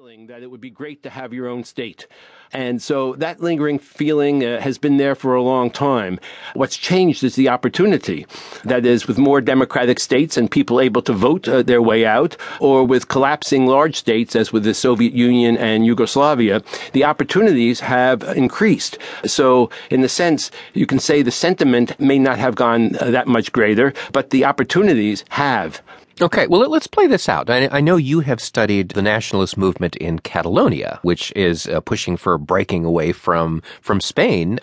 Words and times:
feeling 0.00 0.28
that 0.28 0.42
it 0.42 0.50
would 0.50 0.62
be 0.62 0.70
great 0.70 1.02
to 1.02 1.10
have 1.10 1.34
your 1.34 1.46
own 1.46 1.62
state. 1.62 2.06
And 2.52 2.80
so 2.80 3.12
that 3.16 3.42
lingering 3.42 3.78
feeling 3.78 4.42
uh, 4.42 4.58
has 4.58 4.78
been 4.78 4.96
there 4.96 5.14
for 5.14 5.34
a 5.34 5.42
long 5.42 5.70
time. 5.70 6.18
What's 6.54 6.78
changed 6.78 7.22
is 7.22 7.34
the 7.34 7.50
opportunity. 7.50 8.26
That 8.64 8.86
is, 8.86 9.06
with 9.06 9.18
more 9.18 9.42
democratic 9.42 10.00
states 10.00 10.38
and 10.38 10.50
people 10.50 10.80
able 10.80 11.02
to 11.02 11.12
vote 11.12 11.46
uh, 11.46 11.62
their 11.62 11.82
way 11.82 12.06
out, 12.06 12.34
or 12.60 12.82
with 12.82 13.08
collapsing 13.08 13.66
large 13.66 13.94
states, 13.94 14.34
as 14.34 14.54
with 14.54 14.64
the 14.64 14.72
Soviet 14.72 15.12
Union 15.12 15.58
and 15.58 15.84
Yugoslavia, 15.84 16.62
the 16.94 17.04
opportunities 17.04 17.80
have 17.80 18.22
increased. 18.22 18.96
So, 19.26 19.68
in 19.90 20.00
the 20.00 20.08
sense, 20.08 20.50
you 20.72 20.86
can 20.86 20.98
say 20.98 21.20
the 21.20 21.30
sentiment 21.30 22.00
may 22.00 22.18
not 22.18 22.38
have 22.38 22.54
gone 22.54 22.96
uh, 22.96 23.10
that 23.10 23.28
much 23.28 23.52
greater, 23.52 23.92
but 24.12 24.30
the 24.30 24.46
opportunities 24.46 25.26
have. 25.28 25.82
Okay, 26.22 26.46
well, 26.48 26.68
let's 26.68 26.86
play 26.86 27.06
this 27.06 27.30
out. 27.30 27.48
I, 27.48 27.80
know 27.80 27.96
you 27.96 28.20
have 28.20 28.42
studied 28.42 28.90
the 28.90 29.00
nationalist 29.00 29.56
movement 29.56 29.96
in 29.96 30.18
Catalonia, 30.18 30.98
which 31.02 31.32
is 31.34 31.66
uh, 31.66 31.80
pushing 31.80 32.18
for 32.18 32.36
breaking 32.36 32.84
away 32.84 33.12
from 33.12 33.62
from 33.80 34.02
Spain. 34.02 34.58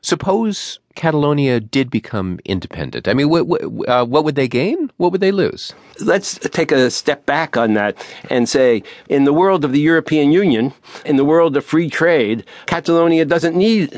Suppose 0.00 0.78
Catalonia 0.94 1.60
did 1.60 1.90
become 1.90 2.38
independent. 2.44 3.08
I 3.08 3.14
mean, 3.14 3.28
what 3.28 3.46
what, 3.46 3.62
uh, 3.88 4.04
what 4.04 4.24
would 4.24 4.34
they 4.34 4.48
gain? 4.48 4.90
What 4.96 5.12
would 5.12 5.20
they 5.20 5.32
lose? 5.32 5.74
Let's 6.00 6.38
take 6.38 6.72
a 6.72 6.90
step 6.90 7.26
back 7.26 7.56
on 7.56 7.74
that 7.74 7.96
and 8.30 8.48
say, 8.48 8.82
in 9.08 9.24
the 9.24 9.32
world 9.32 9.64
of 9.64 9.72
the 9.72 9.80
European 9.80 10.32
Union, 10.32 10.72
in 11.04 11.16
the 11.16 11.24
world 11.24 11.56
of 11.56 11.64
free 11.64 11.90
trade, 11.90 12.44
Catalonia 12.66 13.24
doesn't 13.24 13.56
need 13.56 13.92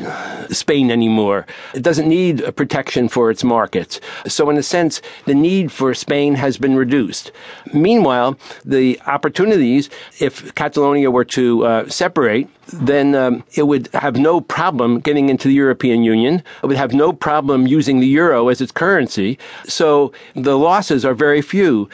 Spain 0.50 0.90
anymore. 0.90 1.46
It 1.74 1.82
doesn't 1.82 2.08
need 2.08 2.42
protection 2.56 3.08
for 3.08 3.30
its 3.30 3.44
markets. 3.44 4.00
So, 4.26 4.50
in 4.50 4.56
a 4.56 4.62
sense, 4.62 5.00
the 5.26 5.34
need 5.34 5.72
for 5.72 5.94
Spain 5.94 6.34
has 6.34 6.58
been 6.58 6.76
reduced. 6.76 7.32
Meanwhile, 7.72 8.38
the 8.64 9.00
opportunities, 9.06 9.90
if 10.20 10.54
Catalonia 10.54 11.10
were 11.10 11.24
to 11.26 11.64
uh, 11.64 11.88
separate, 11.88 12.48
then 12.72 13.14
um, 13.14 13.44
it 13.54 13.64
would 13.64 13.88
have 13.92 14.16
no 14.16 14.40
problem 14.40 15.00
getting 15.00 15.28
into 15.28 15.48
the 15.48 15.54
European 15.54 16.02
Union. 16.02 16.42
It 16.62 16.66
would 16.66 16.76
have 16.76 16.83
no 16.92 17.12
problem 17.12 17.66
using 17.66 18.00
the 18.00 18.06
euro 18.06 18.48
as 18.48 18.60
its 18.60 18.72
currency. 18.72 19.38
So 19.64 20.12
the 20.34 20.58
losses 20.58 21.04
are 21.04 21.14
very 21.14 21.42
few. 21.42 21.88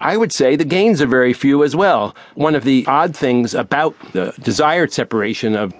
I 0.00 0.16
would 0.16 0.32
say 0.32 0.54
the 0.54 0.64
gains 0.64 1.02
are 1.02 1.06
very 1.06 1.32
few 1.32 1.64
as 1.64 1.74
well. 1.74 2.14
One 2.34 2.54
of 2.54 2.64
the 2.64 2.84
odd 2.86 3.16
things 3.16 3.54
about 3.54 3.96
the 4.12 4.32
desired 4.40 4.92
separation 4.92 5.56
of 5.56 5.74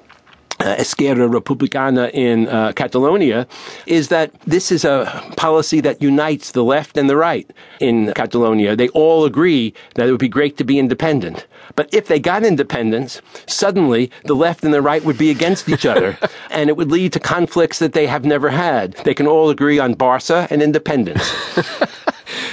Esquerra 0.78 1.28
Republicana 1.28 2.11
in 2.12 2.48
uh, 2.48 2.72
Catalonia 2.72 3.47
is 3.86 4.08
that 4.08 4.33
this 4.42 4.70
is 4.72 4.84
a 4.84 5.06
policy 5.36 5.80
that 5.80 6.02
unites 6.02 6.52
the 6.52 6.64
left 6.64 6.97
and 6.97 7.08
the 7.08 7.16
right 7.16 7.50
in 7.80 8.12
Catalonia. 8.14 8.77
They 8.77 8.88
all 8.88 9.25
agree 9.25 9.75
that 9.94 10.08
it 10.08 10.10
would 10.10 10.20
be 10.20 10.28
great 10.28 10.56
to 10.58 10.64
be 10.64 10.78
independent. 10.78 11.47
But 11.77 11.92
if 11.92 12.08
they 12.08 12.19
got 12.19 12.44
independence, 12.44 13.20
suddenly 13.47 14.10
the 14.25 14.34
left 14.34 14.64
and 14.64 14.75
the 14.75 14.83
right 14.83 15.05
would 15.05 15.19
be 15.19 15.30
against 15.30 15.69
each 15.69 15.86
other, 15.86 16.19
and 16.50 16.69
it 16.69 16.77
would 16.77 16.91
lead 16.91 17.12
to 17.12 17.20
conflicts 17.20 17.78
that 17.78 17.92
they 17.92 18.06
have 18.06 18.25
never 18.25 18.50
had. 18.50 18.94
They 19.05 19.14
can 19.14 19.27
all 19.27 19.50
agree 19.50 19.78
on 19.78 19.94
Barca 19.94 20.48
and 20.50 20.62
independence. 20.62 21.22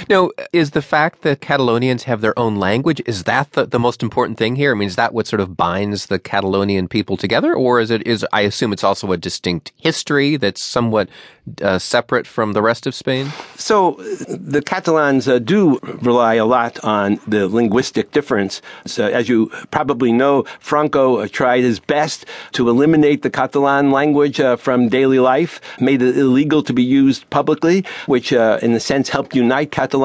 Now, 0.08 0.30
is 0.52 0.70
the 0.70 0.82
fact 0.82 1.22
that 1.22 1.40
Catalonians 1.40 2.04
have 2.04 2.20
their 2.20 2.38
own 2.38 2.56
language, 2.56 3.02
is 3.06 3.24
that 3.24 3.52
the, 3.52 3.66
the 3.66 3.80
most 3.80 4.04
important 4.04 4.38
thing 4.38 4.54
here? 4.54 4.70
I 4.70 4.78
mean, 4.78 4.86
is 4.86 4.94
that 4.94 5.12
what 5.12 5.26
sort 5.26 5.40
of 5.40 5.56
binds 5.56 6.06
the 6.06 6.20
Catalonian 6.20 6.86
people 6.86 7.16
together? 7.16 7.52
Or 7.52 7.80
is 7.80 7.90
it, 7.90 8.06
is, 8.06 8.24
I 8.32 8.42
assume 8.42 8.72
it's 8.72 8.84
also 8.84 9.10
a 9.10 9.16
distinct 9.16 9.72
history 9.76 10.36
that's 10.36 10.62
somewhat 10.62 11.08
uh, 11.60 11.80
separate 11.80 12.26
from 12.26 12.52
the 12.52 12.62
rest 12.62 12.86
of 12.86 12.94
Spain? 12.94 13.32
So 13.56 13.92
the 14.28 14.62
Catalans 14.62 15.26
uh, 15.26 15.40
do 15.40 15.80
rely 15.82 16.34
a 16.34 16.44
lot 16.44 16.78
on 16.84 17.18
the 17.26 17.48
linguistic 17.48 18.12
difference. 18.12 18.62
So, 18.84 19.06
as 19.06 19.28
you 19.28 19.50
probably 19.72 20.12
know, 20.12 20.44
Franco 20.60 21.16
uh, 21.16 21.28
tried 21.28 21.64
his 21.64 21.80
best 21.80 22.26
to 22.52 22.68
eliminate 22.68 23.22
the 23.22 23.30
Catalan 23.30 23.90
language 23.90 24.38
uh, 24.38 24.54
from 24.56 24.88
daily 24.88 25.18
life, 25.18 25.60
made 25.80 26.00
it 26.00 26.16
illegal 26.16 26.62
to 26.62 26.72
be 26.72 26.84
used 26.84 27.28
publicly, 27.30 27.84
which 28.06 28.32
uh, 28.32 28.60
in 28.62 28.72
a 28.72 28.80
sense 28.80 29.08
helped 29.08 29.34
unite 29.34 29.72
Catalans 29.72 29.95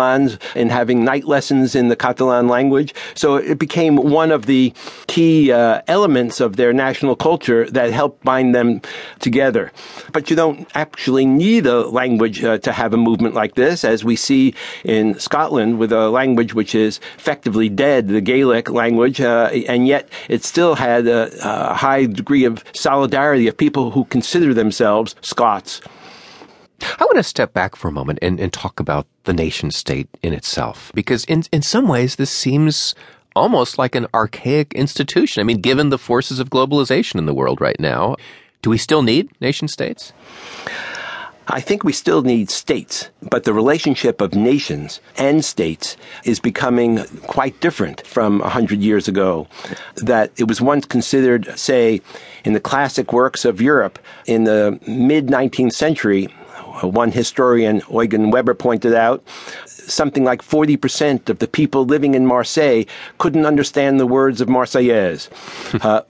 in 0.56 0.70
having 0.70 1.04
night 1.04 1.26
lessons 1.26 1.76
in 1.76 1.90
the 1.90 1.96
Catalan 1.96 2.48
language. 2.48 2.94
So 3.16 3.36
it 3.36 3.60
became 3.60 3.96
one 3.96 4.32
of 4.32 4.46
the 4.46 4.74
key 5.08 5.52
uh, 5.52 5.82
elements 5.88 6.40
of 6.40 6.56
their 6.56 6.74
national 6.74 7.16
culture 7.16 7.70
that 7.72 7.92
helped 7.92 8.24
bind 8.24 8.56
them 8.56 8.82
together. 9.20 9.72
But 10.12 10.30
you 10.30 10.36
don't 10.36 10.68
actually 10.76 11.26
need 11.26 11.66
a 11.66 11.88
language 11.88 12.44
uh, 12.44 12.58
to 12.60 12.72
have 12.72 12.94
a 12.94 12.98
movement 12.98 13.36
like 13.36 13.56
this, 13.56 13.84
as 13.84 14.04
we 14.04 14.16
see 14.16 14.54
in 14.84 15.20
Scotland 15.20 15.80
with 15.80 15.92
a 15.92 16.10
language 16.10 16.54
which 16.54 16.76
is 16.76 17.00
effectively 17.18 17.70
dead, 17.70 18.08
the 18.08 18.22
Gaelic 18.22 18.70
language, 18.70 19.22
uh, 19.22 19.50
and 19.68 19.88
yet 19.88 20.10
it 20.30 20.44
still 20.44 20.76
had 20.76 21.08
a, 21.08 21.32
a 21.44 21.74
high 21.74 22.06
degree 22.06 22.46
of 22.46 22.64
solidarity 22.74 23.48
of 23.48 23.58
people 23.58 23.92
who 23.92 24.06
consider 24.06 24.54
themselves 24.54 25.16
Scots. 25.22 25.82
I 27.00 27.04
want 27.06 27.18
to 27.18 27.24
step 27.24 27.54
back 27.54 27.76
for 27.76 27.88
a 27.88 27.92
moment 27.92 28.20
and, 28.22 28.40
and 28.40 28.52
talk 28.52 28.80
about 28.80 29.08
the 29.24 29.34
nation 29.34 29.72
state 29.72 30.10
in 30.22 30.34
itself, 30.34 30.92
because 30.94 31.26
in, 31.26 31.44
in 31.52 31.62
some 31.62 31.88
ways 31.88 32.16
this 32.16 32.32
seems 32.32 32.96
almost 33.36 33.78
like 33.78 33.96
an 33.96 34.08
archaic 34.14 34.74
institution. 34.74 35.42
I 35.42 35.44
mean, 35.44 35.62
given 35.62 35.90
the 35.90 35.98
forces 35.98 36.40
of 36.40 36.50
globalization 36.50 37.16
in 37.16 37.26
the 37.26 37.34
world 37.34 37.62
right 37.62 37.80
now, 37.80 38.16
do 38.62 38.70
we 38.70 38.78
still 38.78 39.02
need 39.02 39.30
nation 39.42 39.68
states? 39.68 40.14
I 41.48 41.60
think 41.60 41.84
we 41.84 41.92
still 41.92 42.22
need 42.22 42.50
states, 42.50 43.10
but 43.22 43.44
the 43.44 43.54
relationship 43.54 44.22
of 44.22 44.36
nations 44.36 45.02
and 45.18 45.44
states 45.44 45.98
is 46.24 46.40
becoming 46.40 47.04
quite 47.28 47.60
different 47.60 48.06
from 48.06 48.42
a 48.42 48.50
hundred 48.50 48.80
years 48.80 49.08
ago. 49.08 49.48
That 49.96 50.32
it 50.38 50.48
was 50.48 50.62
once 50.62 50.86
considered, 50.86 51.52
say, 51.58 52.02
in 52.46 52.54
the 52.54 52.60
classic 52.60 53.12
works 53.12 53.44
of 53.44 53.60
Europe 53.60 54.00
in 54.28 54.44
the 54.46 54.80
mid 54.88 55.28
19th 55.28 55.74
century, 55.74 56.30
one 56.88 57.12
historian, 57.12 57.82
Eugen 57.92 58.32
Weber, 58.32 58.54
pointed 58.54 58.94
out 58.94 59.24
something 59.66 60.24
like 60.24 60.42
40% 60.42 61.30
of 61.30 61.40
the 61.40 61.48
people 61.48 61.86
living 61.86 62.16
in 62.16 62.26
Marseille 62.26 62.84
couldn't 63.18 63.46
understand 63.46 64.00
the 64.00 64.08
words 64.08 64.42
of 64.42 64.48
Marseillaise. 64.48 65.30
uh, 65.86 66.02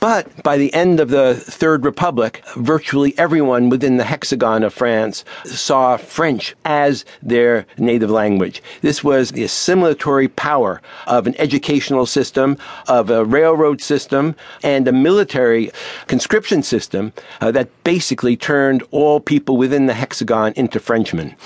but 0.00 0.42
by 0.42 0.56
the 0.56 0.72
end 0.72 0.98
of 0.98 1.10
the 1.10 1.34
Third 1.34 1.84
Republic, 1.84 2.42
virtually 2.56 3.16
everyone 3.18 3.68
within 3.68 3.98
the 3.98 4.04
hexagon 4.04 4.62
of 4.62 4.72
France 4.72 5.24
saw 5.44 5.96
French 5.98 6.56
as 6.64 7.04
their 7.22 7.66
native 7.76 8.10
language. 8.10 8.62
This 8.80 9.04
was 9.04 9.32
the 9.32 9.44
assimilatory 9.44 10.34
power 10.34 10.80
of 11.06 11.26
an 11.26 11.34
educational 11.38 12.06
system, 12.06 12.56
of 12.88 13.10
a 13.10 13.24
railroad 13.24 13.82
system, 13.82 14.34
and 14.62 14.88
a 14.88 14.92
military 14.92 15.70
conscription 16.06 16.62
system 16.62 17.12
uh, 17.40 17.50
that 17.50 17.68
basically 17.84 18.36
turned 18.36 18.82
all 18.90 19.20
people 19.20 19.58
within 19.58 19.86
the 19.86 19.99
hexagon 20.00 20.54
into 20.56 20.80
Frenchmen 20.80 21.36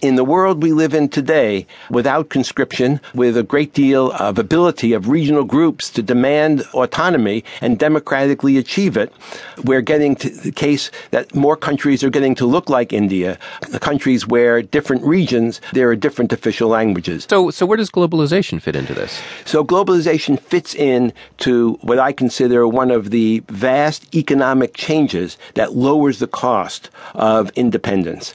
in 0.00 0.16
the 0.16 0.24
world 0.24 0.62
we 0.62 0.72
live 0.72 0.94
in 0.94 1.08
today, 1.08 1.66
without 1.90 2.28
conscription, 2.28 3.00
with 3.14 3.36
a 3.36 3.42
great 3.42 3.72
deal 3.74 4.12
of 4.12 4.38
ability 4.38 4.92
of 4.92 5.08
regional 5.08 5.44
groups 5.44 5.90
to 5.90 6.02
demand 6.02 6.62
autonomy 6.74 7.44
and 7.60 7.78
democratically 7.78 8.56
achieve 8.56 8.96
it, 8.96 9.12
we're 9.64 9.80
getting 9.80 10.14
to 10.16 10.28
the 10.30 10.52
case 10.52 10.90
that 11.10 11.34
more 11.34 11.56
countries 11.56 12.04
are 12.04 12.10
getting 12.10 12.34
to 12.34 12.46
look 12.46 12.68
like 12.68 12.92
India, 12.92 13.38
countries 13.80 14.26
where 14.26 14.62
different 14.62 15.02
regions, 15.02 15.60
there 15.72 15.88
are 15.88 15.96
different 15.96 16.32
official 16.32 16.68
languages. 16.68 17.26
So, 17.28 17.50
so 17.50 17.66
where 17.66 17.76
does 17.76 17.90
globalization 17.90 18.60
fit 18.60 18.76
into 18.76 18.94
this? 18.94 19.20
So 19.44 19.64
globalization 19.64 20.38
fits 20.40 20.74
in 20.74 21.12
to 21.38 21.74
what 21.82 21.98
I 21.98 22.12
consider 22.12 22.66
one 22.66 22.90
of 22.90 23.10
the 23.10 23.42
vast 23.48 24.14
economic 24.14 24.74
changes 24.74 25.38
that 25.54 25.74
lowers 25.74 26.18
the 26.18 26.26
cost 26.26 26.90
of 27.14 27.50
independence. 27.56 28.34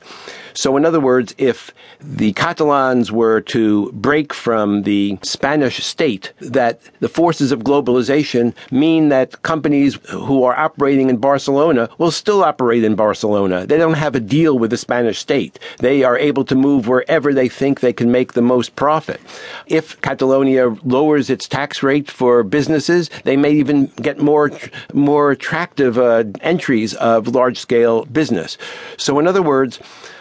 So, 0.53 0.77
in 0.77 0.85
other 0.85 0.99
words, 0.99 1.33
if 1.37 1.71
the 1.99 2.33
Catalans 2.33 3.11
were 3.11 3.41
to 3.41 3.91
break 3.91 4.33
from 4.33 4.83
the 4.83 5.17
Spanish 5.23 5.83
state, 5.83 6.33
that 6.39 6.81
the 6.99 7.09
forces 7.09 7.51
of 7.51 7.61
globalization 7.61 8.53
mean 8.71 9.09
that 9.09 9.41
companies 9.43 9.97
who 10.09 10.43
are 10.43 10.55
operating 10.57 11.09
in 11.09 11.17
Barcelona 11.17 11.89
will 11.97 12.11
still 12.11 12.43
operate 12.43 12.83
in 12.83 12.95
Barcelona. 12.95 13.65
They 13.65 13.77
don't 13.77 13.93
have 13.93 14.15
a 14.15 14.19
deal 14.19 14.59
with 14.59 14.71
the 14.71 14.77
Spanish 14.77 15.19
state. 15.19 15.59
They 15.79 16.03
are 16.03 16.17
able 16.17 16.45
to 16.45 16.55
move 16.55 16.87
wherever 16.87 17.33
they 17.33 17.49
think 17.49 17.79
they 17.79 17.93
can 17.93 18.11
make 18.11 18.33
the 18.33 18.41
most 18.41 18.75
profit. 18.75 19.19
If 19.67 19.99
Catalonia 20.01 20.75
lowers 20.83 21.29
its 21.29 21.47
tax 21.47 21.81
rate 21.83 22.09
for 22.09 22.43
businesses, 22.43 23.09
they 23.23 23.37
may 23.37 23.51
even 23.51 23.87
get 24.01 24.19
more 24.19 24.51
more 24.93 25.31
attractive 25.31 25.97
uh, 25.97 26.23
entries 26.41 26.93
of 26.95 27.27
large 27.27 27.57
scale 27.57 28.05
business. 28.05 28.57
So, 28.97 29.19
in 29.19 29.27
other 29.27 29.41
words, 29.41 29.79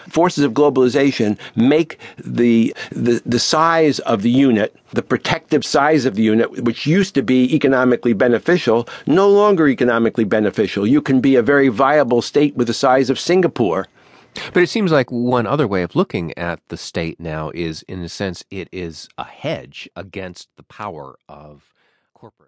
forces 0.08 0.44
of 0.44 0.52
globalization 0.52 1.38
make 1.56 1.98
the, 2.18 2.74
the, 2.90 3.22
the 3.24 3.38
size 3.38 3.98
of 4.00 4.22
the 4.22 4.30
unit, 4.30 4.76
the 4.90 5.02
protective 5.02 5.64
size 5.64 6.04
of 6.04 6.14
the 6.14 6.22
unit, 6.22 6.64
which 6.64 6.86
used 6.86 7.14
to 7.14 7.22
be 7.22 7.54
economically 7.54 8.12
beneficial, 8.12 8.88
no 9.06 9.28
longer 9.28 9.68
economically 9.68 10.24
beneficial. 10.24 10.86
You 10.86 11.00
can 11.00 11.20
be 11.20 11.36
a 11.36 11.42
very 11.42 11.68
viable 11.68 12.22
state 12.22 12.56
with 12.56 12.66
the 12.66 12.74
size 12.74 13.10
of 13.10 13.18
Singapore. 13.18 13.86
But 14.54 14.62
it 14.62 14.70
seems 14.70 14.90
like 14.90 15.10
one 15.10 15.46
other 15.46 15.68
way 15.68 15.82
of 15.82 15.94
looking 15.94 16.36
at 16.38 16.60
the 16.68 16.78
state 16.78 17.20
now 17.20 17.50
is, 17.54 17.82
in 17.82 18.02
a 18.02 18.08
sense, 18.08 18.44
it 18.50 18.68
is 18.72 19.08
a 19.18 19.24
hedge 19.24 19.90
against 19.94 20.48
the 20.56 20.62
power 20.62 21.18
of 21.28 21.72
corporate. 22.14 22.38